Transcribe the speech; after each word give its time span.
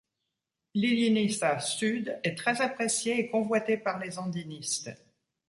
L'Illiniza 0.73 1.59
Sud 1.59 2.17
est 2.23 2.33
très 2.33 2.59
apprécié 2.59 3.19
et 3.19 3.29
convoité 3.29 3.77
par 3.77 3.99
les 3.99 4.17
andinistes. 4.17 4.89